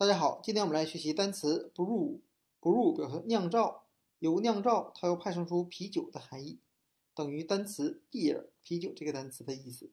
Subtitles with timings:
[0.00, 2.20] 大家好，今天我们来学习单词 brew。
[2.58, 3.84] brew 表示酿造，
[4.20, 6.58] 由酿造它又派生出啤酒的含义，
[7.14, 9.90] 等于单词 beer 啤酒这个单词的意思。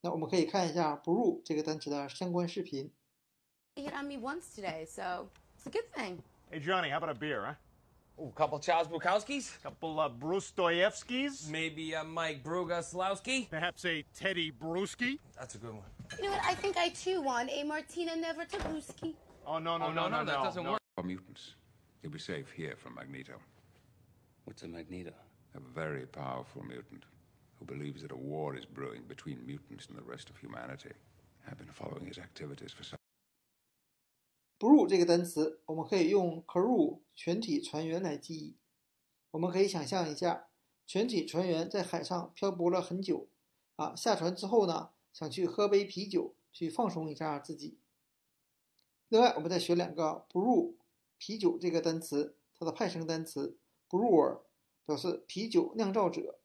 [0.00, 2.90] 那我们可以看一下 brew 这个单词的相关视频。
[3.76, 6.18] hit on me once today, so it's a good thing.
[6.50, 7.54] Hey, Johnny, how about a beer, huh?
[8.20, 9.62] Ooh, couple Charles Bukowskis?
[9.62, 11.48] Couple uh, Brustoyevskis?
[11.48, 13.48] Maybe a Mike Brugaslowski?
[13.50, 15.20] Perhaps a Teddy Bruschi?
[15.38, 15.84] That's a good one.
[16.18, 16.40] You know what?
[16.44, 19.14] I think I too want a Martina Nevertabuski.
[19.46, 20.80] Oh, no, no, Oh, no, no, no, that doesn't work.
[20.96, 21.54] Are mutants.
[22.02, 23.34] You'll be safe here from Magneto.
[24.44, 25.12] What's a Magneto?
[25.54, 27.04] A very powerful mutant
[27.58, 30.92] who believes that a war is brewing between mutants and the rest of humanity.
[31.46, 32.98] I've been following his activities for some.
[34.58, 38.56] brew 这个单词，我们可以用 crew 全体船员来记忆。
[39.32, 40.48] 我们可以想象一下，
[40.86, 43.28] 全体船员在海上漂泊了很久，
[43.76, 47.78] 啊，下船之后呢，想去喝杯啤酒，去放松一下自己。
[49.08, 50.74] 另外，我们再学两个 brew
[51.16, 53.56] 啤酒这个单词，它的派生单词
[53.88, 54.40] brewer
[54.84, 56.38] 表示啤酒酿造者。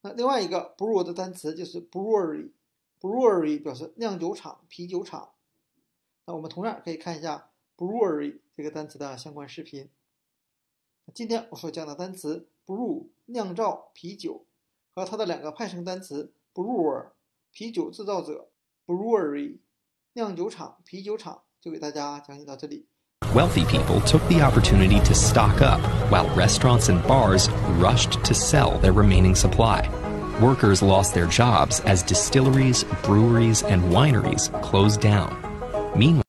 [0.00, 5.34] 那另外一个 brew 的单词就是 brewery，brewery 表示酿酒厂、啤酒厂。
[6.24, 9.88] 那我们同样可以看一下 brewery 这个单词的相关视频。
[11.14, 14.46] 今天我所讲的单词 brew 酿造啤酒
[14.92, 17.12] 和它的两个派生单词 brewer
[17.55, 18.49] 啤酒制造者
[18.85, 19.59] brewery
[20.13, 22.87] 酿酒厂、啤酒厂就给大家讲解到这里。
[23.33, 25.79] Wealthy people took the opportunity to stock up,
[26.11, 27.47] while restaurants and bars
[27.79, 29.87] rushed to sell their remaining supply.
[30.41, 35.37] Workers lost their jobs as distilleries, breweries, and wineries closed down.
[35.95, 36.24] Meanwhile,